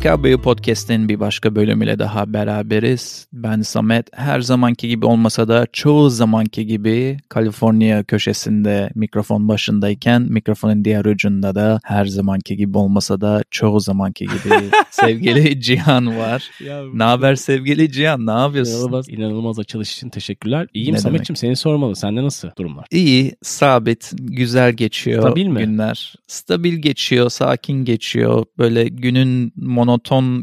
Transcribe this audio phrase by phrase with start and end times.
[0.00, 3.26] PKB Podcast'in bir başka bölümüyle daha beraberiz.
[3.32, 4.06] Ben Samet.
[4.12, 11.54] Her zamanki gibi olmasa da çoğu zamanki gibi Kaliforniya köşesinde mikrofon başındayken mikrofonun diğer ucunda
[11.54, 14.54] da her zamanki gibi olmasa da çoğu zamanki gibi
[14.90, 16.50] sevgili Cihan var.
[16.94, 18.26] ne haber sevgili Cihan?
[18.26, 18.74] Ne yapıyorsun?
[18.74, 20.66] İnanılmaz, inanılmaz açılış için teşekkürler.
[20.74, 21.96] İyiyim ne Samet'ciğim seni sormalı.
[21.96, 22.86] Sende nasıl durumlar?
[22.90, 25.60] İyi, sabit, güzel geçiyor Stabil mi?
[25.60, 26.14] günler.
[26.26, 28.44] Stabil geçiyor, sakin geçiyor.
[28.58, 29.90] Böyle günün monoton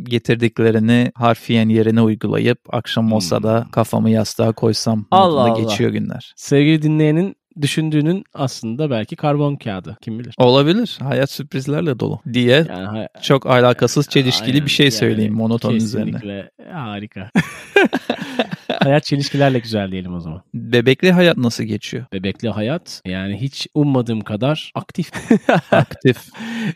[0.03, 3.71] getirdiklerini harfiyen yerine uygulayıp akşam olsa da hmm.
[3.71, 5.59] kafamı yastığa koysam Allah Allah.
[5.59, 6.33] geçiyor günler.
[6.35, 9.97] Sevgili dinleyenin düşündüğünün aslında belki karbon kağıdı.
[10.01, 10.35] Kim bilir?
[10.37, 10.97] Olabilir.
[11.01, 14.65] Hayat sürprizlerle dolu diye yani, hay- çok alakasız çelişkili Aynen.
[14.65, 16.11] bir şey söyleyeyim yani, monoton üzerine.
[16.11, 17.31] Kesinlikle harika.
[18.83, 20.41] hayat çelişkilerle güzel diyelim o zaman.
[20.53, 22.05] Bebekli hayat nasıl geçiyor?
[22.13, 25.11] Bebekli hayat yani hiç ummadığım kadar aktif.
[25.71, 26.17] aktif.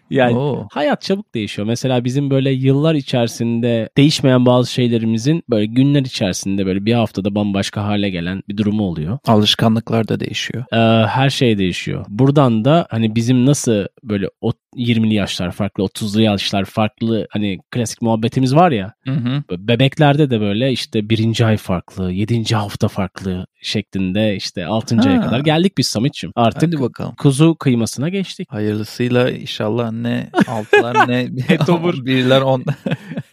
[0.10, 0.68] yani Oo.
[0.72, 1.68] hayat çabuk değişiyor.
[1.68, 7.84] Mesela bizim böyle yıllar içerisinde değişmeyen bazı şeylerimizin böyle günler içerisinde böyle bir haftada bambaşka
[7.84, 9.20] hale gelen bir durumu oluyor.
[9.28, 10.64] Alışkanlıklar da değişiyor.
[10.72, 12.06] Ee, her şey değişiyor.
[12.10, 18.02] Buradan da hani bizim nasıl böyle o 20'li yaşlar farklı, 30'lu yaşlar farklı hani klasik
[18.02, 18.94] muhabbetimiz var ya.
[19.08, 19.44] Hı hı.
[19.68, 25.40] Bebeklerde de böyle işte birinci ay farklı, yedinci hafta farklı şeklinde işte altıncı aya kadar
[25.40, 26.32] geldik biz Samet'ciğim.
[26.36, 27.16] Artık Hadi bakalım.
[27.16, 28.52] kuzu kıymasına geçtik.
[28.52, 32.66] Hayırlısıyla inşallah ne altılar ne etobur birler on.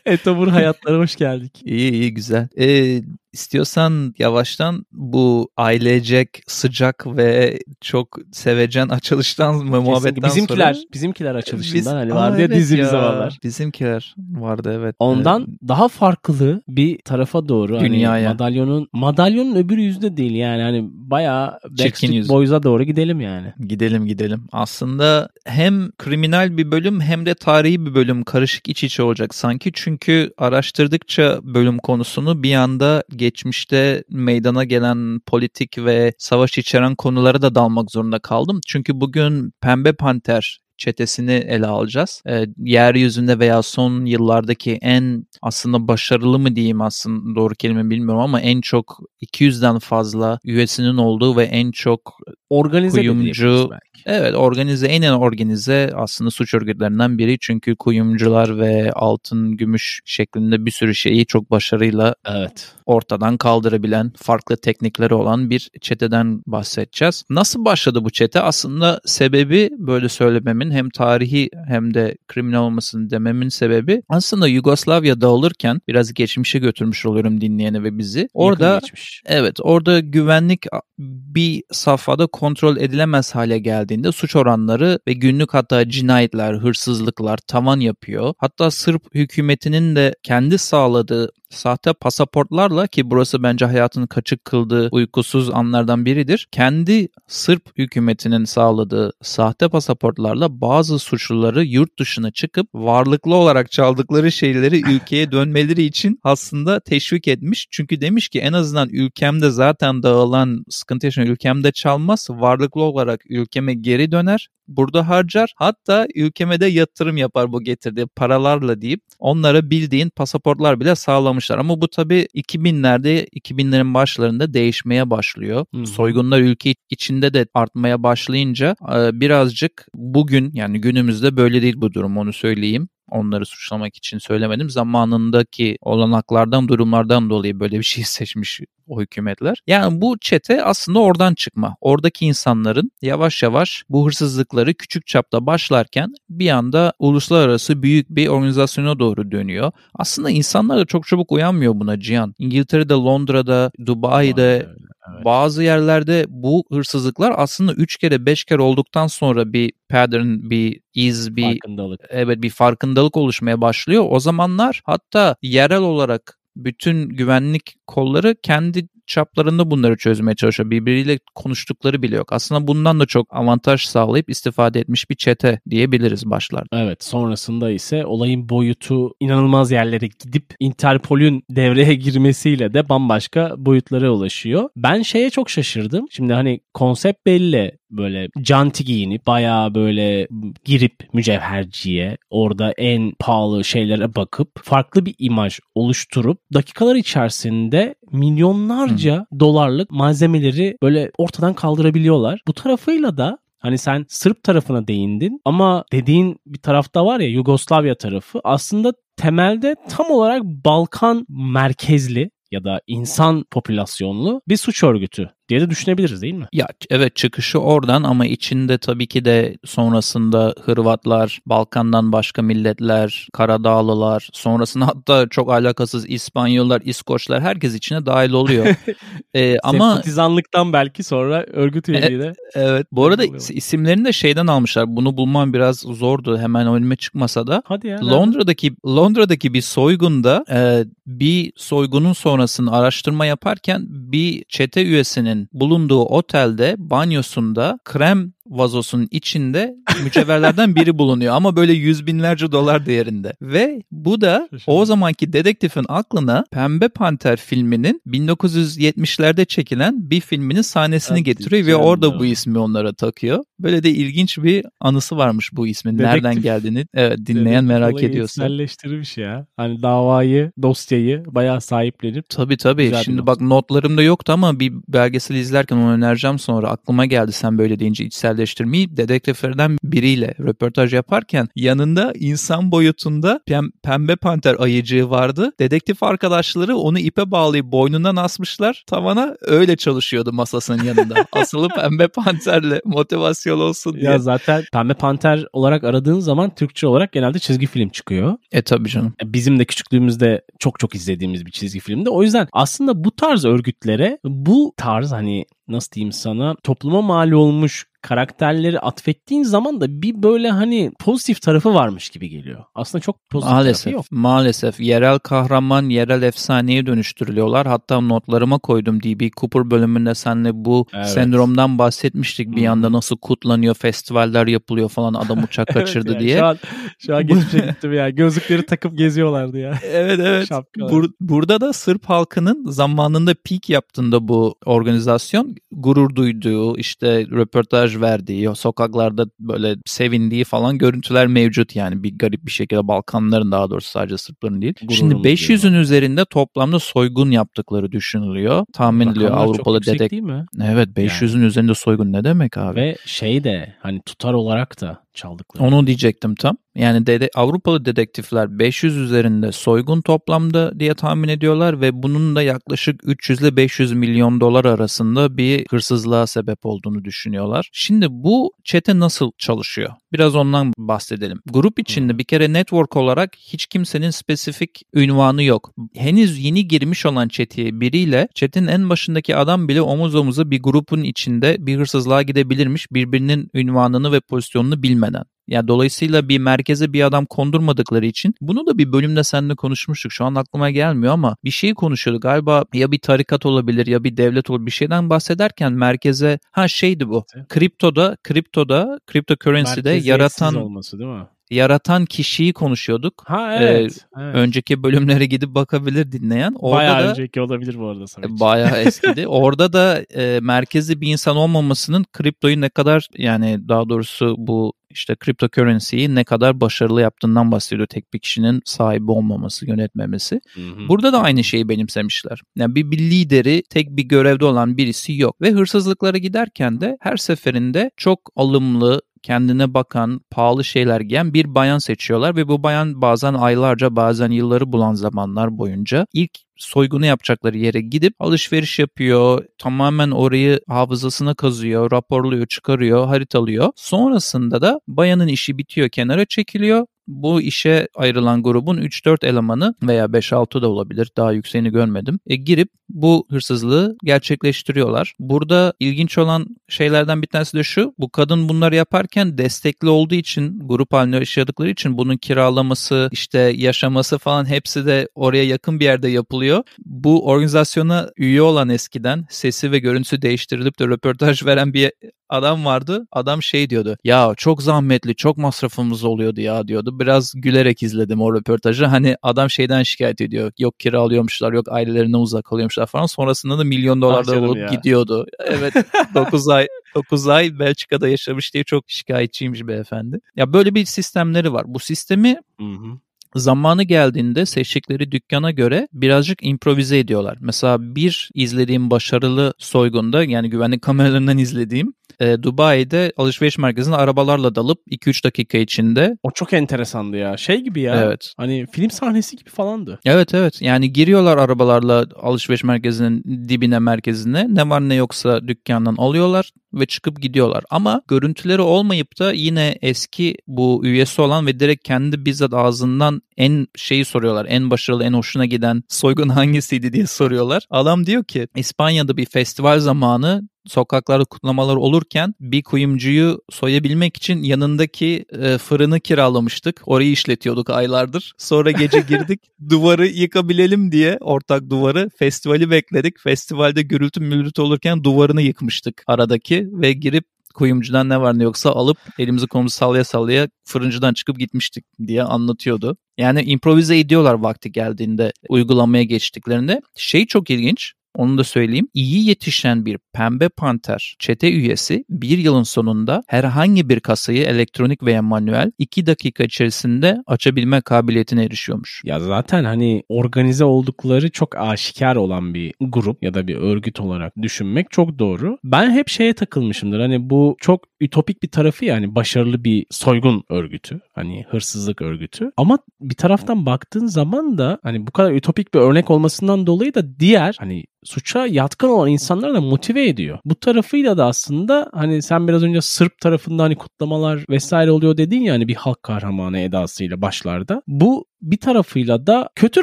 [0.07, 1.53] etobur hayatlara hoş geldik.
[1.65, 2.49] İyi iyi güzel.
[2.59, 3.01] Ee,
[3.33, 10.87] İstiyorsan yavaştan bu ailecek sıcak ve çok sevecen açılıştan mı muhabbetten bizimkiler, sonra.
[10.95, 13.39] Bizimkiler açılışından Biz, hani vardı ya dizi bir zamanlar.
[13.43, 14.97] Bizimkiler vardı evet.
[14.99, 15.69] Ondan evet.
[15.69, 17.77] daha farklı bir tarafa doğru.
[17.77, 18.29] Hani Dünyaya.
[18.29, 23.53] Hani madalyonun, madalyonun öbür yüzde değil yani hani bayağı Backstreet Boys'a doğru gidelim yani.
[23.69, 24.45] Gidelim gidelim.
[24.53, 29.71] Aslında hem kriminal bir bölüm hem de tarihi bir bölüm karışık iç içe olacak sanki.
[29.75, 37.55] Çünkü araştırdıkça bölüm konusunu bir anda geçmişte meydana gelen politik ve savaş içeren konulara da
[37.55, 38.61] dalmak zorunda kaldım.
[38.67, 42.23] Çünkü bugün Pembe Panter çetesini ele alacağız.
[42.29, 48.41] E, yeryüzünde veya son yıllardaki en aslında başarılı mı diyeyim aslında doğru kelime bilmiyorum ama
[48.41, 52.18] en çok 200'den fazla üyesinin olduğu ve en çok
[52.51, 53.71] organize kuyumcu
[54.07, 60.67] evet organize en en organize aslında suç örgütlerinden biri çünkü kuyumcular ve altın gümüş şeklinde
[60.67, 67.25] bir sürü şeyi çok başarıyla evet ortadan kaldırabilen farklı teknikleri olan bir çeteden bahsedeceğiz.
[67.31, 68.41] Nasıl başladı bu çete?
[68.41, 75.81] Aslında sebebi böyle söylememin hem tarihi hem de kriminal olmasını dememin sebebi aslında Yugoslavya'da olurken
[75.89, 78.29] biraz geçmişe götürmüş oluyorum dinleyeni ve bizi.
[78.35, 78.81] Orada
[79.27, 80.67] evet orada güvenlik
[80.99, 88.35] bir safhada kontrol edilemez hale geldiğinde suç oranları ve günlük hatta cinayetler, hırsızlıklar tavan yapıyor.
[88.39, 95.51] Hatta Sırp hükümetinin de kendi sağladığı sahte pasaportlarla ki burası bence hayatını kaçık kıldığı uykusuz
[95.51, 96.49] anlardan biridir.
[96.53, 104.77] Kendi Sırp hükümetinin sağladığı sahte pasaportlarla bazı suçluları yurt dışına çıkıp varlıklı olarak çaldıkları şeyleri
[104.91, 107.67] ülkeye dönmeleri için aslında teşvik etmiş.
[107.71, 112.28] Çünkü demiş ki en azından ülkemde zaten dağılan sıkıntı yaşayan ülkemde çalmaz.
[112.33, 115.53] Varlıklı olarak ülkeme geri döner burada harcar.
[115.57, 121.59] Hatta ülkeme de yatırım yapar bu getirdiği paralarla deyip onlara bildiğin pasaportlar bile sağlamışlar.
[121.59, 125.67] Ama bu tabii 2000'lerde 2000'lerin başlarında değişmeye başlıyor.
[125.71, 125.87] Hmm.
[125.87, 128.77] Soygunlar ülke içinde de artmaya başlayınca
[129.13, 134.71] birazcık bugün yani günümüzde böyle değil bu durum onu söyleyeyim onları suçlamak için söylemedim.
[134.71, 139.63] Zamanındaki olanaklardan, durumlardan dolayı böyle bir şey seçmiş o hükümetler.
[139.67, 141.77] Yani bu çete aslında oradan çıkma.
[141.81, 148.99] Oradaki insanların yavaş yavaş bu hırsızlıkları küçük çapta başlarken bir anda uluslararası büyük bir organizasyona
[148.99, 149.73] doğru dönüyor.
[149.95, 152.35] Aslında insanlar da çok çabuk uyanmıyor buna Cihan.
[152.39, 154.69] İngiltere'de, Londra'da, Dubai'de
[155.15, 155.25] Evet.
[155.25, 161.37] Bazı yerlerde bu hırsızlıklar aslında 3 kere 5 kere olduktan sonra bir pattern, bir iz,
[161.37, 162.01] bir farkındalık.
[162.09, 164.05] evet bir farkındalık oluşmaya başlıyor.
[164.09, 170.71] O zamanlar hatta yerel olarak bütün güvenlik kolları kendi çaplarında bunları çözmeye çalışıyor.
[170.71, 172.33] Birbiriyle konuştukları bile yok.
[172.33, 176.69] Aslında bundan da çok avantaj sağlayıp istifade etmiş bir çete diyebiliriz başlarda.
[176.73, 184.69] Evet sonrasında ise olayın boyutu inanılmaz yerlere gidip Interpol'ün devreye girmesiyle de bambaşka boyutlara ulaşıyor.
[184.77, 186.07] Ben şeye çok şaşırdım.
[186.11, 190.29] Şimdi hani konsept belli böyle canti giyinip bayağı böyle
[190.65, 199.41] girip mücevherciye orada en pahalı şeylere bakıp farklı bir imaj oluşturup dakikalar içerisinde milyonlarca hmm.
[199.41, 202.41] dolarlık malzemeleri böyle ortadan kaldırabiliyorlar.
[202.47, 207.95] Bu tarafıyla da Hani sen Sırp tarafına değindin ama dediğin bir tarafta var ya Yugoslavya
[207.95, 215.61] tarafı aslında temelde tam olarak Balkan merkezli ya da insan popülasyonlu bir suç örgütü diye
[215.61, 216.47] de düşünebiliriz değil mi?
[216.53, 224.29] Ya evet çıkışı oradan ama içinde tabii ki de sonrasında Hırvatlar, Balkan'dan başka milletler, Karadağlılar,
[224.33, 228.67] sonrasında hatta çok alakasız İspanyollar, İskoçlar herkes içine dahil oluyor.
[229.35, 232.33] ee, ama Sempatizanlıktan belki sonra örgüt üyeliği de.
[232.55, 232.87] Evet.
[232.93, 234.97] Bu arada isimlerini de şeyden almışlar.
[234.97, 237.63] Bunu bulmam biraz zordu hemen önüme çıkmasa da.
[237.65, 238.07] Hadi ya.
[238.07, 246.75] Londra'daki Londra'daki bir soygunda e, bir soygunun sonrasını araştırma yaparken bir çete üyesinin bulunduğu otelde
[246.79, 249.75] banyosunda krem vazosunun içinde
[250.05, 253.33] mücevherlerden biri bulunuyor ama böyle yüz binlerce dolar değerinde.
[253.43, 261.23] Ve bu da o zamanki dedektifin aklına Pembe Panter filminin 1970'lerde çekilen bir filminin sahnesini
[261.23, 263.45] getiriyor ve orada bu ismi onlara takıyor.
[263.61, 265.99] Böyle de ilginç bir anısı varmış bu ismin.
[265.99, 268.43] Dedektif, Nereden geldiğini evet, dinleyen merak ediyorsa.
[268.43, 269.47] Dedektifleştirmiş ya.
[269.57, 272.29] Hani davayı, dosyayı bayağı sahiplenip.
[272.29, 272.93] Tabii tabii.
[273.05, 276.69] Şimdi bak notlarımda yoktu ama bir belgesel izlerken onu önereceğim sonra.
[276.69, 283.41] Aklıma geldi sen böyle deyince içsel içselleştirmeyi dedektiflerden biriyle röportaj yaparken yanında insan boyutunda
[283.83, 285.53] pembe panter ayıcığı vardı.
[285.61, 288.85] Dedektif arkadaşları onu ipe bağlayıp boynundan asmışlar.
[288.87, 291.15] Tavana öyle çalışıyordu masasının yanında.
[291.33, 294.05] Asılı pembe panterle motivasyon olsun diye.
[294.05, 298.37] Ya zaten pembe panter olarak aradığın zaman Türkçe olarak genelde çizgi film çıkıyor.
[298.53, 299.15] E tabii canım.
[299.23, 302.11] E, bizim de küçüklüğümüzde çok çok izlediğimiz bir çizgi filmdi.
[302.11, 307.87] O yüzden aslında bu tarz örgütlere bu tarz hani nasıl diyeyim sana topluma mal olmuş
[308.03, 312.65] karakterleri atfettiğin zaman da bir böyle hani pozitif tarafı varmış gibi geliyor.
[312.75, 314.05] Aslında çok pozitif maalesef, tarafı yok.
[314.11, 314.81] Maalesef.
[314.81, 317.67] Yerel kahraman, yerel efsaneye dönüştürülüyorlar.
[317.67, 321.09] Hatta notlarıma koydum DB Cooper bölümünde senle bu evet.
[321.09, 322.51] sendromdan bahsetmiştik.
[322.51, 322.65] Bir hmm.
[322.65, 326.39] yanda nasıl kutlanıyor, festivaller yapılıyor falan adam uçak kaçırdı evet diye.
[326.39, 326.59] Şu an,
[326.99, 328.11] şu an geçmişe gittim ya.
[328.11, 329.79] Gözlükleri takıp geziyorlardı ya.
[329.83, 330.51] evet evet.
[330.77, 338.49] Bur- burada da Sırp halkının zamanında peak yaptığında bu organizasyon gurur duyduğu işte röportaj verdiği,
[338.55, 344.19] sokaklarda böyle sevindiği falan görüntüler mevcut yani bir garip bir şekilde Balkanların daha doğrusu sadece
[344.19, 344.75] Sırpların değil.
[344.83, 348.65] Gururumuz Şimdi 500'ün üzerinde toplamda soygun yaptıkları düşünülüyor.
[348.73, 350.11] Tahmin ediliyor Avrupalı dedek.
[350.11, 350.47] değil mi?
[350.63, 351.47] Evet 500'ün yani.
[351.47, 352.81] üzerinde soygun ne demek abi?
[352.81, 355.65] Ve şey de hani tutar olarak da çaldıkları.
[355.65, 356.57] Onu diyecektim tam.
[356.75, 363.01] Yani dede, Avrupalı dedektifler 500 üzerinde soygun toplamda diye tahmin ediyorlar ve bunun da yaklaşık
[363.05, 367.69] 300 ile 500 milyon dolar arasında bir hırsızlığa sebep olduğunu düşünüyorlar.
[367.81, 369.91] Şimdi bu çete nasıl çalışıyor?
[370.13, 371.41] Biraz ondan bahsedelim.
[371.47, 375.73] Grup içinde bir kere network olarak hiç kimsenin spesifik ünvanı yok.
[375.95, 381.03] Henüz yeni girmiş olan çeteye biriyle çetin en başındaki adam bile omuz omuza bir grubun
[381.03, 385.25] içinde bir hırsızlığa gidebilirmiş birbirinin ünvanını ve pozisyonunu bilmeden.
[385.49, 390.13] Yani dolayısıyla bir merkeze bir adam kondurmadıkları için bunu da bir bölümde seninle konuşmuştuk.
[390.13, 392.23] Şu an aklıma gelmiyor ama bir şeyi konuşuyorduk.
[392.23, 394.67] Galiba ya bir tarikat olabilir ya bir devlet olabilir.
[394.67, 397.25] Bir şeyden bahsederken merkeze ha şeydi bu.
[397.49, 401.27] Kriptoda, kriptoda, cryptocurrency'de yaratan olması değil mi?
[401.51, 403.23] yaratan kişiyi konuşuyorduk.
[403.27, 404.07] Ha evet.
[404.17, 404.35] Ee, evet.
[404.35, 406.55] Önceki bölümlere gidip bakabilir dinleyen.
[406.59, 408.07] Orada bayağı da, önceki olabilir bu arada.
[408.07, 408.41] Sanırım.
[408.41, 409.27] Bayağı eskidi.
[409.27, 415.17] Orada da e, merkezi bir insan olmamasının kriptoyu ne kadar yani daha doğrusu bu işte
[415.25, 420.41] cryptocurrency'yi ne kadar başarılı yaptığından bahsediyor tek bir kişinin sahibi olmaması, yönetmemesi.
[420.55, 420.89] Hı hı.
[420.89, 422.41] Burada da aynı şeyi benimsemişler.
[422.57, 427.17] Yani bir, bir lideri, tek bir görevde olan birisi yok ve hırsızlıklara giderken de her
[427.17, 433.35] seferinde çok alımlı, kendine bakan, pahalı şeyler giyen bir bayan seçiyorlar ve bu bayan bazen
[433.35, 439.45] aylarca bazen yılları bulan zamanlar boyunca ilk soygunu yapacakları yere gidip alışveriş yapıyor.
[439.59, 443.73] Tamamen orayı hafızasına kazıyor, raporluyor, çıkarıyor, haritalıyor.
[443.77, 450.63] Sonrasında da bayanın işi bitiyor, kenara çekiliyor bu işe ayrılan grubun 3-4 elemanı veya 5-6
[450.63, 452.21] da olabilir daha yükseğini görmedim.
[452.27, 455.15] E, girip bu hırsızlığı gerçekleştiriyorlar.
[455.19, 457.95] Burada ilginç olan şeylerden bir tanesi de şu.
[457.99, 464.19] Bu kadın bunları yaparken destekli olduğu için grup halinde yaşadıkları için bunun kiralaması işte yaşaması
[464.19, 466.63] falan hepsi de oraya yakın bir yerde yapılıyor.
[466.79, 471.93] Bu organizasyona üye olan eskiden sesi ve görüntüsü değiştirilip de röportaj veren bir
[472.29, 473.07] adam vardı.
[473.13, 473.97] Adam şey diyordu.
[474.05, 477.01] Ya çok zahmetli, çok masrafımız oluyordu ya diyordu.
[477.01, 478.87] Biraz gülerek izledim o röportajı.
[478.87, 480.53] Hani adam şeyden şikayet ediyor.
[480.59, 483.07] Yok kira alıyormuşlar, yok ailelerinden uzak kalıyormuşlar falan.
[483.07, 484.67] Sonrasında da milyon dolarlar ah olup ya.
[484.67, 485.27] gidiyordu.
[485.49, 485.75] Evet
[486.15, 490.21] 9 ay 9 ay Belçika'da yaşamış diye çok şikayetçiymiş beyefendi.
[490.37, 491.65] Ya böyle bir sistemleri var.
[491.67, 492.99] Bu sistemi hı hı
[493.35, 497.39] zamanı geldiğinde seçtikleri dükkana göre birazcık improvize ediyorlar.
[497.41, 504.79] Mesela bir izlediğim başarılı soygunda yani güvenlik kameralarından izlediğim e, Dubai'de alışveriş merkezine arabalarla dalıp
[504.91, 506.17] 2-3 dakika içinde.
[506.23, 507.37] O çok enteresandı ya.
[507.37, 508.05] Şey gibi ya.
[508.05, 508.33] Evet.
[508.37, 509.99] Hani film sahnesi gibi falandı.
[510.05, 510.63] Evet evet.
[510.63, 514.47] Yani giriyorlar arabalarla alışveriş merkezinin dibine merkezine.
[514.55, 517.65] Ne var ne yoksa dükkandan alıyorlar ve çıkıp gidiyorlar.
[517.71, 523.67] Ama görüntüleri olmayıp da yine eski bu üyesi olan ve direkt kendi bizzat ağzından en
[523.77, 524.47] şeyi soruyorlar.
[524.49, 527.63] En başarılı, en hoşuna giden soygun hangisiydi diye soruyorlar.
[527.71, 535.25] Adam diyor ki İspanya'da bir festival zamanı sokaklarda kutlamalar olurken bir kuyumcuyu soyabilmek için yanındaki
[535.43, 536.83] e, fırını kiralamıştık.
[536.87, 538.33] Orayı işletiyorduk aylardır.
[538.39, 543.21] Sonra gece girdik duvarı yıkabilelim diye ortak duvarı festivali bekledik.
[543.21, 547.25] Festivalde gürültü mürültü olurken duvarını yıkmıştık aradaki ve girip
[547.59, 552.97] kuyumcudan ne var ne yoksa alıp elimizi kolumuzu sallaya sallaya fırıncıdan çıkıp gitmiştik diye anlatıyordu.
[553.19, 556.81] Yani improvize ediyorlar vakti geldiğinde uygulamaya geçtiklerinde.
[556.97, 557.93] Şey çok ilginç.
[558.19, 558.89] Onu da söyleyeyim.
[558.95, 565.23] İyi yetişen bir pembe panter çete üyesi bir yılın sonunda herhangi bir kasayı elektronik veya
[565.23, 569.03] manuel 2 dakika içerisinde açabilme kabiliyetine erişiyormuş.
[569.05, 574.33] Ya zaten hani organize oldukları çok aşikar olan bir grup ya da bir örgüt olarak
[574.43, 575.59] düşünmek çok doğru.
[575.65, 577.01] Ben hep şeye takılmışımdır.
[577.01, 581.01] Hani bu çok ütopik bir tarafı yani başarılı bir soygun örgütü.
[581.15, 582.51] Hani hırsızlık örgütü.
[582.57, 587.21] Ama bir taraftan baktığın zaman da hani bu kadar ütopik bir örnek olmasından dolayı da
[587.21, 590.39] diğer hani suça yatkın olan insanları da motive ediyor.
[590.45, 595.41] Bu tarafıyla da aslında hani sen biraz önce Sırp tarafında hani kutlamalar vesaire oluyor dedin
[595.41, 597.83] ya hani bir halk kahramanı edasıyla başlarda.
[597.87, 599.83] Bu bir tarafıyla da kötü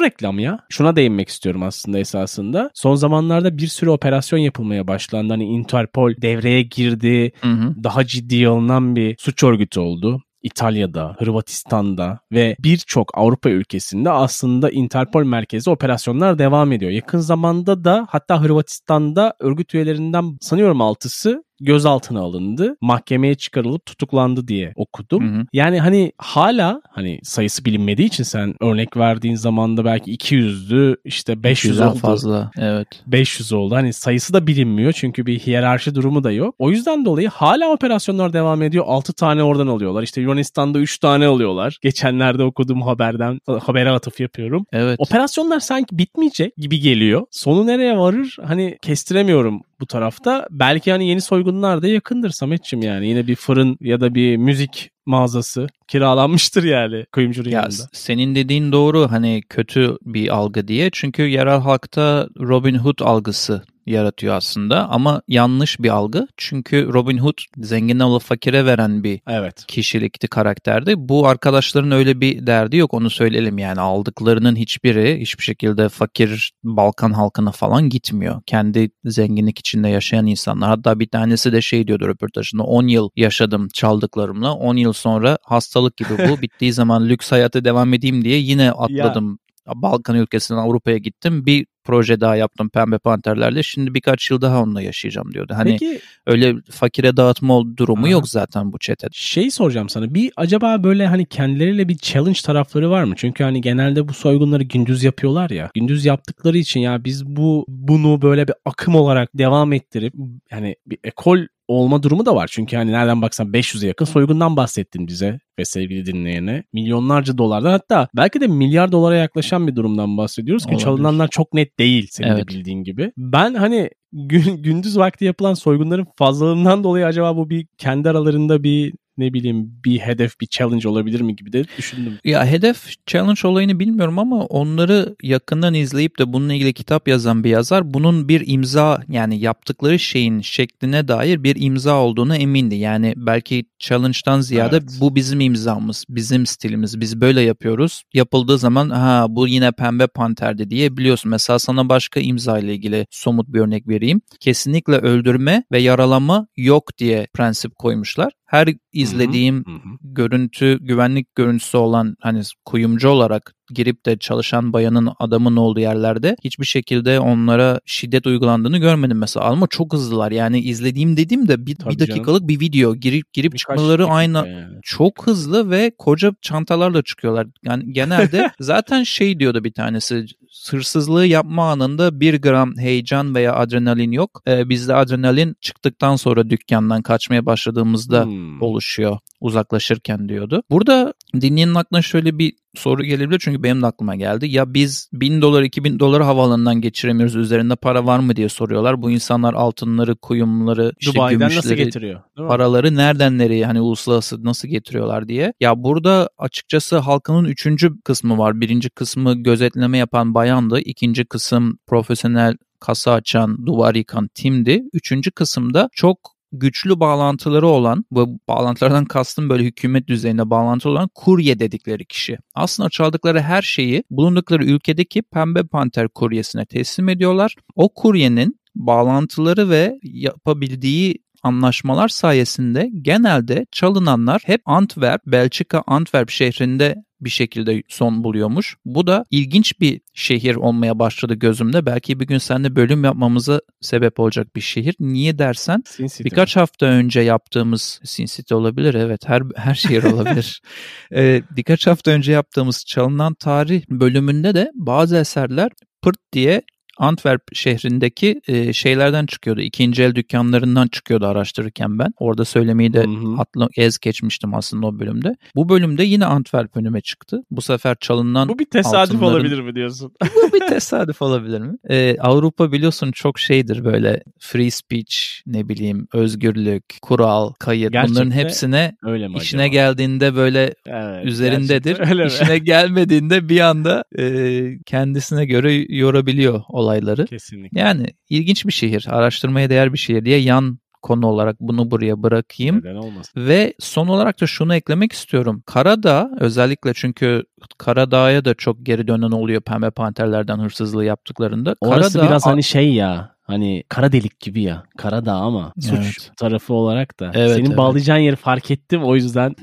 [0.00, 0.58] reklam ya.
[0.68, 2.70] Şuna değinmek istiyorum aslında esasında.
[2.74, 5.32] Son zamanlarda bir sürü operasyon yapılmaya başlandı.
[5.32, 7.32] Hani Interpol devreye girdi.
[7.40, 7.74] Hı hı.
[7.84, 10.22] Daha ciddiye alınan bir suç örgütü oldu.
[10.46, 16.90] İtalya'da, Hırvatistan'da ve birçok Avrupa ülkesinde aslında Interpol merkezi operasyonlar devam ediyor.
[16.90, 22.76] Yakın zamanda da hatta Hırvatistan'da örgüt üyelerinden sanıyorum altısı gözaltına alındı.
[22.80, 25.34] Mahkemeye çıkarılıp tutuklandı diye okudum.
[25.34, 25.46] Hı hı.
[25.52, 31.42] Yani hani hala hani sayısı bilinmediği için sen örnek verdiğin zaman da belki 200'dü işte
[31.42, 31.94] 500 oldu.
[31.94, 32.50] fazla.
[32.58, 32.88] Evet.
[33.06, 33.74] 500 oldu.
[33.74, 36.54] Hani sayısı da bilinmiyor çünkü bir hiyerarşi durumu da yok.
[36.58, 38.84] O yüzden dolayı hala operasyonlar devam ediyor.
[38.88, 40.02] 6 tane oradan alıyorlar.
[40.02, 41.78] İşte Yunanistan'da 3 tane alıyorlar.
[41.82, 44.66] Geçenlerde okuduğum haberden habere atıf yapıyorum.
[44.72, 45.00] Evet.
[45.00, 47.26] Operasyonlar sanki bitmeyecek gibi geliyor.
[47.30, 48.36] Sonu nereye varır?
[48.44, 50.46] Hani kestiremiyorum bu tarafta.
[50.50, 53.08] Belki hani yeni soygunlar da yakındır Sametçim yani.
[53.08, 57.88] Yine bir fırın ya da bir müzik mağazası kiralanmıştır yani kuyumcunun ya, yanında.
[57.92, 60.90] Senin dediğin doğru hani kötü bir algı diye.
[60.92, 66.28] Çünkü yerel halkta Robin Hood algısı yaratıyor aslında ama yanlış bir algı.
[66.36, 69.64] Çünkü Robin Hood zengin olup fakire veren bir evet.
[69.68, 70.94] kişilikti, karakterdi.
[70.96, 77.12] Bu arkadaşların öyle bir derdi yok onu söyleyelim yani aldıklarının hiçbiri hiçbir şekilde fakir Balkan
[77.12, 78.42] halkına falan gitmiyor.
[78.46, 80.68] Kendi zenginlik içinde yaşayan insanlar.
[80.68, 85.96] Hatta bir tanesi de şey diyordu röportajında 10 yıl yaşadım çaldıklarımla 10 yıl sonra hastalık
[85.96, 89.36] gibi bu bittiği zaman lüks hayata devam edeyim diye yine atladım ya.
[89.74, 91.46] Balkan ülkesinden Avrupa'ya gittim.
[91.46, 93.62] Bir proje daha yaptım Pembe Panterlerle.
[93.62, 95.54] Şimdi birkaç yıl daha onunla yaşayacağım diyordu.
[95.56, 98.10] Hani Peki, öyle fakire dağıtma durumu ha.
[98.10, 99.08] yok zaten bu çete.
[99.12, 100.14] Şey soracağım sana.
[100.14, 103.14] Bir acaba böyle hani kendileriyle bir challenge tarafları var mı?
[103.16, 105.70] Çünkü hani genelde bu soygunları gündüz yapıyorlar ya.
[105.74, 110.14] Gündüz yaptıkları için ya biz bu bunu böyle bir akım olarak devam ettirip
[110.50, 111.38] yani bir ekol
[111.68, 112.48] olma durumu da var.
[112.52, 116.64] Çünkü hani nereden baksan 500'e yakın soygundan bahsettin bize ve sevgili dinleyene.
[116.72, 120.84] Milyonlarca dolardan hatta belki de milyar dolara yaklaşan bir durumdan bahsediyoruz ki Olabilir.
[120.84, 122.50] çalınanlar çok net değil senin evet.
[122.50, 123.12] de bildiğin gibi.
[123.16, 128.94] Ben hani gün, gündüz vakti yapılan soygunların fazlalığından dolayı acaba bu bir kendi aralarında bir
[129.18, 132.18] ne bileyim bir hedef bir challenge olabilir mi gibi de düşündüm.
[132.24, 137.50] Ya hedef challenge olayını bilmiyorum ama onları yakından izleyip de bununla ilgili kitap yazan bir
[137.50, 142.74] yazar bunun bir imza yani yaptıkları şeyin şekline dair bir imza olduğunu emindi.
[142.74, 144.98] Yani belki challenge'dan ziyade evet.
[145.00, 148.02] bu bizim imzamız, bizim stilimiz, biz böyle yapıyoruz.
[148.14, 151.30] Yapıldığı zaman ha bu yine pembe panterdi diye biliyorsun.
[151.30, 154.20] Mesela sana başka imza ile ilgili somut bir örnek vereyim.
[154.40, 159.78] Kesinlikle öldürme ve yaralama yok diye prensip koymuşlar her izlediğim hı hı.
[160.02, 166.64] görüntü güvenlik görüntüsü olan hani kuyumcu olarak girip de çalışan bayanın adamın olduğu yerlerde hiçbir
[166.64, 171.98] şekilde onlara şiddet uygulandığını görmedim mesela ama çok hızlılar yani izlediğim dediğim de bir, bir
[171.98, 172.48] dakikalık canım.
[172.48, 174.74] bir video girip girip Birkaç çıkmaları aynı yani.
[174.82, 180.26] çok hızlı ve koca çantalarla çıkıyorlar yani genelde zaten şey diyordu bir tanesi
[180.72, 184.42] hırsızlığı yapma anında bir gram heyecan veya adrenalin yok.
[184.48, 188.62] Ee, bizde adrenalin çıktıktan sonra dükkandan kaçmaya başladığımızda hmm.
[188.62, 190.62] oluşuyor uzaklaşırken diyordu.
[190.70, 194.46] Burada dinleyenin aklına şöyle bir soru gelebilir çünkü benim de aklıma geldi.
[194.46, 199.02] Ya biz 1000 dolar 2000 doları havaalanından geçiremiyoruz üzerinde para var mı diye soruyorlar.
[199.02, 202.20] Bu insanlar altınları, kuyumları, işte Dubai'den gümüşleri, nasıl getiriyor?
[202.36, 205.52] paraları nereden nereye hani uluslararası nasıl getiriyorlar diye.
[205.60, 208.60] Ya burada açıkçası halkının üçüncü kısmı var.
[208.60, 210.80] Birinci kısmı gözetleme yapan bayandı.
[210.80, 214.84] İkinci kısım profesyonel kasa açan, duvar yıkan timdi.
[214.92, 221.58] Üçüncü kısımda çok güçlü bağlantıları olan, bu bağlantılardan kastım böyle hükümet düzeyinde bağlantı olan kurye
[221.58, 222.38] dedikleri kişi.
[222.54, 227.54] Aslında çaldıkları her şeyi bulundukları ülkedeki Pembe Panter kuryesine teslim ediyorlar.
[227.74, 237.30] O kuryenin bağlantıları ve yapabildiği anlaşmalar sayesinde genelde çalınanlar hep Antwerp, Belçika Antwerp şehrinde bir
[237.30, 238.76] şekilde son buluyormuş.
[238.84, 241.86] Bu da ilginç bir şehir olmaya başladı gözümde.
[241.86, 244.94] Belki bir gün seninle bölüm yapmamıza sebep olacak bir şehir.
[245.00, 246.60] Niye dersen Sin City birkaç mi?
[246.60, 250.62] hafta önce yaptığımız Sin City olabilir evet her her şehir olabilir.
[251.14, 255.70] ee, birkaç hafta önce yaptığımız çalınan tarih bölümünde de bazı eserler
[256.02, 256.62] pırt diye
[256.98, 259.60] Antwerp şehrindeki e, şeylerden çıkıyordu.
[259.60, 262.08] İkinci el dükkanlarından çıkıyordu araştırırken ben.
[262.18, 263.34] Orada söylemeyi de Hı hı.
[263.38, 265.36] atla, ez geçmiştim aslında o bölümde.
[265.56, 267.40] Bu bölümde yine Antwerp önüme çıktı.
[267.50, 270.12] Bu sefer çalınan Bu bir tesadüf altınların- olabilir mi diyorsun?
[270.36, 271.76] bu bir tesadüf olabilir mi?
[271.90, 278.30] Ee, Avrupa biliyorsun çok şeydir böyle free speech, ne bileyim özgürlük, kural, kayıt Gerçekten bunların
[278.30, 279.72] hepsine Öyle mi işine acaba?
[279.72, 282.00] geldiğinde böyle Evet, üzerindedir.
[282.10, 282.28] öyle mi?
[282.28, 287.24] İşine gelmediğinde bir anda e, kendisine göre yorabiliyor olayları.
[287.24, 287.80] Kesinlikle.
[287.80, 292.76] Yani ilginç bir şehir, araştırmaya değer bir şehir diye yan konu olarak bunu buraya bırakayım.
[292.76, 293.32] Neden olmasın?
[293.36, 295.62] Ve son olarak da şunu eklemek istiyorum.
[295.66, 297.44] Karadağ özellikle çünkü
[297.78, 301.74] Karadağ'a da çok geri dönen oluyor pembe panterlerden hırsızlığı yaptıklarında.
[301.80, 303.35] Orası Karadağ- biraz hani şey ya.
[303.46, 304.82] Hani kara delik gibi ya.
[304.98, 306.30] Karadağ ama suç Evet.
[306.36, 307.30] tarafı olarak da.
[307.34, 307.76] Evet, Senin evet.
[307.76, 309.04] bağlayacağın yeri fark ettim.
[309.04, 309.54] O yüzden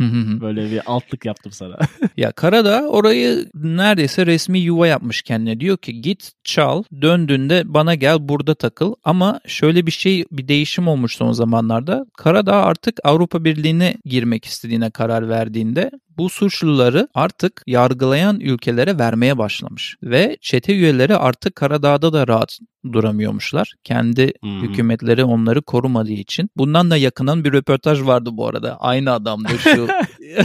[0.42, 1.78] böyle bir altlık yaptım sana.
[2.18, 5.60] ya Karadağ orayı neredeyse resmi yuva yapmış kendine.
[5.60, 8.94] Diyor ki git çal döndüğünde bana gel burada takıl.
[9.04, 12.06] Ama şöyle bir şey bir değişim olmuş son zamanlarda.
[12.18, 19.96] Karadağ artık Avrupa Birliği'ne girmek istediğine karar verdiğinde bu suçluları artık yargılayan ülkelere vermeye başlamış.
[20.04, 22.60] Ve çete üyeleri artık Karadağ'da da rahat
[22.94, 23.74] duramıyormuşlar.
[23.84, 24.62] Kendi Hmm.
[24.62, 26.50] hükümetleri onları korumadığı için.
[26.58, 28.78] Bundan da yakınan bir röportaj vardı bu arada.
[28.80, 29.88] Aynı adamdı şu.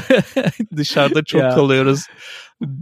[0.76, 1.50] Dışarıda çok Ya.
[1.50, 2.02] kalıyoruz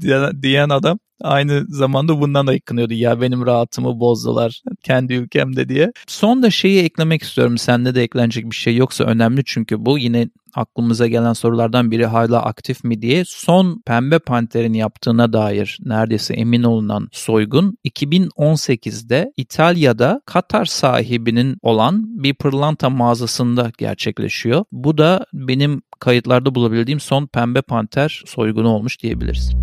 [0.00, 2.94] diyen- diyen adam aynı zamanda bundan da yıkınıyordu.
[2.94, 5.92] Ya benim rahatımı bozdular kendi ülkemde diye.
[6.06, 7.58] Son da şeyi eklemek istiyorum.
[7.58, 12.42] Sende de eklenecek bir şey yoksa önemli çünkü bu yine aklımıza gelen sorulardan biri hala
[12.42, 13.24] aktif mi diye.
[13.26, 22.34] Son Pembe Panter'in yaptığına dair neredeyse emin olunan soygun 2018'de İtalya'da Katar sahibinin olan bir
[22.34, 24.64] pırlanta mağazasında gerçekleşiyor.
[24.72, 29.54] Bu da benim kayıtlarda bulabildiğim son Pembe Panter soygunu olmuş diyebiliriz.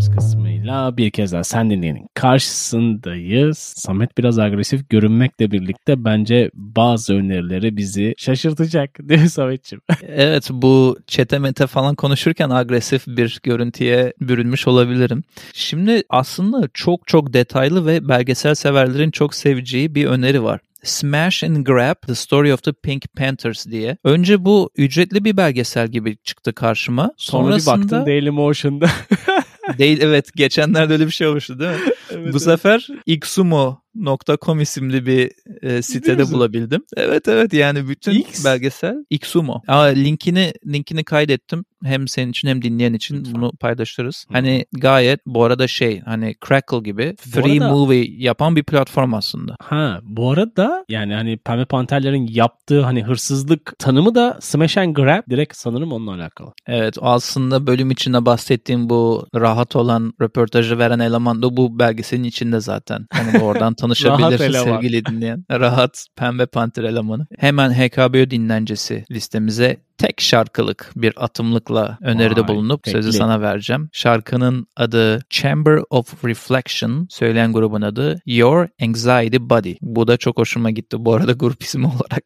[0.00, 3.58] Ne öneriyoruz kısmıyla bir kez daha sen dinleyenin karşısındayız.
[3.58, 9.82] Samet biraz agresif görünmekle birlikte bence bazı önerileri bizi şaşırtacak değil mi Samet'ciğim?
[10.08, 15.22] Evet bu çete mete falan konuşurken agresif bir görüntüye bürünmüş olabilirim.
[15.54, 20.60] Şimdi aslında çok çok detaylı ve belgesel severlerin çok seveceği bir öneri var.
[20.82, 23.96] Smash and Grab The Story of the Pink Panthers diye.
[24.04, 27.10] Önce bu ücretli bir belgesel gibi çıktı karşıma.
[27.16, 28.86] Sonra bir Sonrasında baktın Dailymotion'da.
[29.78, 31.76] değil evet geçenlerde öyle bir şey olmuştu değil mi?
[32.10, 32.42] Evet, Bu evet.
[32.42, 32.88] sefer
[33.94, 35.30] xsumo.com isimli bir
[35.62, 36.82] e, sitede bulabildim.
[36.96, 38.44] Evet evet yani bütün X?
[38.44, 39.62] belgesel xsumo.
[39.68, 41.64] Aa, linkini linkini kaydettim.
[41.84, 43.34] Hem senin için hem dinleyen için Lütfen.
[43.34, 44.24] bunu paylaşırız.
[44.28, 44.34] Hı.
[44.34, 49.14] Hani gayet bu arada şey hani Crackle gibi Bu free arada- movie yapan bir platform
[49.14, 49.56] aslında.
[49.60, 55.22] Ha bu arada yani hani Pembe Panterlerin yaptığı hani hırsızlık tanımı da Smash and Grab
[55.30, 56.52] direkt sanırım onunla alakalı.
[56.66, 62.60] Evet aslında bölüm içinde bahsettiğim bu rahat olan röportajı veren eleman da bu belgeselin içinde
[62.60, 63.06] zaten.
[63.22, 64.64] Onu da oradan tanışabilir eleman.
[64.64, 65.44] sevgili dinleyen.
[65.50, 67.26] Rahat Pembe Panter elemanı.
[67.38, 73.18] Hemen HKBO dinlencesi listemize tek şarkılık bir atımlıkla öneride Vay, bulunup sözü tekli.
[73.18, 73.88] sana vereceğim.
[73.92, 79.74] Şarkının adı Chamber of Reflection, söyleyen grubun adı Your Anxiety Body.
[79.80, 82.24] Bu da çok hoşuma gitti bu arada grup ismi olarak.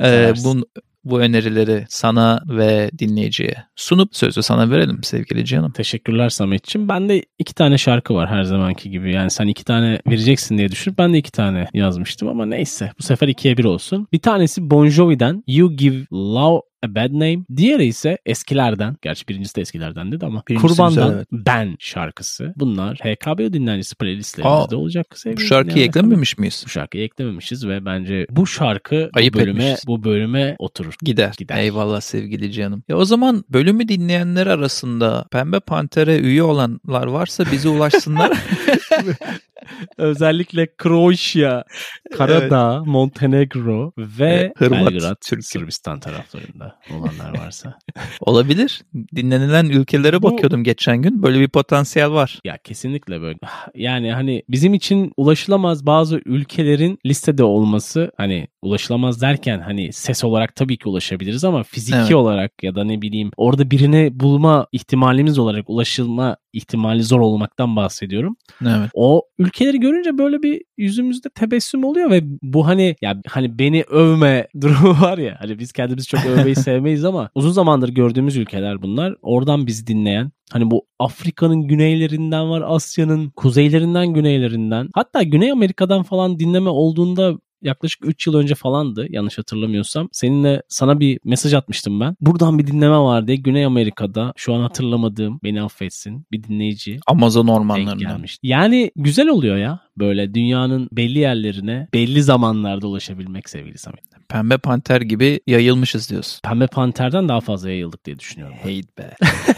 [0.00, 0.64] Ee, Seversin.
[1.04, 5.72] Bu, önerileri sana ve dinleyiciye sunup sözü sana verelim sevgili canım.
[5.72, 6.88] Teşekkürler Samet'ciğim.
[6.88, 9.12] Bende iki tane şarkı var her zamanki gibi.
[9.12, 12.92] Yani sen iki tane vereceksin diye düşünüp ben de iki tane yazmıştım ama neyse.
[12.98, 14.08] Bu sefer ikiye bir olsun.
[14.12, 17.38] Bir tanesi Bon Jovi'den You Give Love A Bad Name.
[17.56, 18.96] Diğeri ise eskilerden.
[19.02, 20.42] Gerçi birincisi de eskilerden dedi ama.
[20.48, 21.28] Birincisi Kurban'dan güzel, evet.
[21.32, 22.52] Ben şarkısı.
[22.56, 25.06] Bunlar HKB dinlendisi playlistlerimizde Aa, olacak.
[25.26, 26.62] Bu şarkıyı eklememiş miyiz?
[26.66, 29.86] Bu şarkıyı eklememişiz ve bence bu şarkı Ayıp bu bölüme etmişiz.
[29.86, 30.94] bu bölüme oturur.
[31.02, 31.34] Gider.
[31.38, 31.56] Gider.
[31.58, 32.82] Eyvallah sevgili canım.
[32.88, 38.32] Ya o zaman bölümü dinleyenler arasında Pembe Panter'e üye olanlar varsa bize ulaşsınlar.
[39.98, 41.64] Özellikle Kroaşya,
[42.16, 45.16] Karadağ, Montenegro ve Evet, Hırvat, Belgrad.
[45.40, 47.78] Sırbistan taraflarında olanlar varsa.
[48.20, 48.82] Olabilir.
[49.16, 51.22] Dinlenilen ülkelere Bu- bakıyordum geçen gün.
[51.22, 52.40] Böyle bir potansiyel var.
[52.44, 53.38] Ya kesinlikle böyle.
[53.74, 60.54] Yani hani bizim için ulaşılamaz bazı ülkelerin listede olması hani ulaşılamaz derken hani ses olarak
[60.54, 62.14] tabii ki ulaşabiliriz ama fiziki Evet.
[62.14, 68.36] olarak ya da ne bileyim orada birini bulma ihtimalimiz olarak ulaşılma ihtimali zor olmaktan bahsediyorum.
[68.62, 68.90] Evet.
[68.94, 74.48] O ülkeleri görünce böyle bir yüzümüzde tebessüm oluyor ve bu hani ya hani beni övme
[74.60, 79.14] durumu var ya hani biz kendimizi çok övmeyi sevmeyiz ama uzun zamandır gördüğümüz ülkeler bunlar.
[79.22, 84.88] Oradan bizi dinleyen Hani bu Afrika'nın güneylerinden var, Asya'nın kuzeylerinden, güneylerinden.
[84.94, 90.08] Hatta Güney Amerika'dan falan dinleme olduğunda yaklaşık 3 yıl önce falandı yanlış hatırlamıyorsam.
[90.12, 92.16] Seninle sana bir mesaj atmıştım ben.
[92.20, 97.48] Buradan bir dinleme var diye Güney Amerika'da şu an hatırlamadığım beni affetsin bir dinleyici Amazon
[97.98, 98.38] gelmiş.
[98.42, 104.00] Yani güzel oluyor ya böyle dünyanın belli yerlerine belli zamanlarda ulaşabilmek sevgili Samet.
[104.28, 106.40] Pembe Panter gibi yayılmışız diyorsun.
[106.44, 108.56] Pembe Panter'den daha fazla yayıldık diye düşünüyorum.
[108.62, 109.16] Hate be.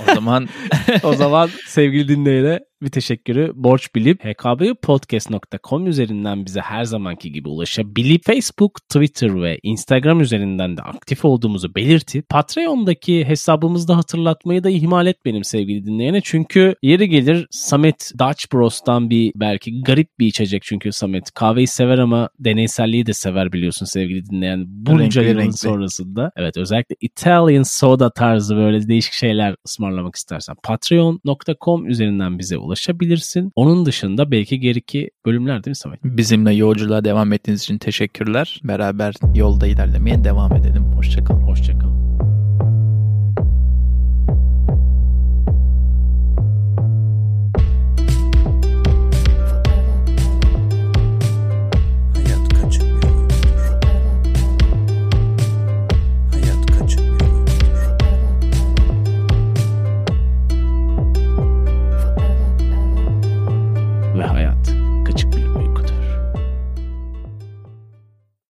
[0.09, 0.49] o zaman
[1.03, 8.25] o zaman sevgili dinleyene bir teşekkürü borç bilip hkbpodcast.com üzerinden bize her zamanki gibi ulaşabilip
[8.25, 15.45] Facebook, Twitter ve Instagram üzerinden de aktif olduğumuzu belirtip Patreon'daki hesabımızda hatırlatmayı da ihmal etmeyelim
[15.45, 16.21] sevgili dinleyene.
[16.21, 21.99] Çünkü yeri gelir Samet Dutch Bros'tan bir belki garip bir içecek çünkü Samet kahveyi sever
[21.99, 24.65] ama deneyselliği de sever biliyorsun sevgili dinleyen.
[24.69, 26.31] Bunca yılın sonrasında.
[26.37, 33.53] Evet özellikle Italian soda tarzı böyle değişik şeyler ısmarlamak istersen patreon.com üzerinden bize ulaşabilirsin.
[33.57, 36.01] Onun dışında belki geriki bölümler değil mi Samet?
[36.05, 38.61] bizimle yolculuğa devam ettiğiniz için teşekkürler.
[38.65, 40.85] Beraber yolda ilerlemeye devam edelim.
[40.97, 41.43] Hoşçakalın.
[41.43, 41.90] Hoşçakalın.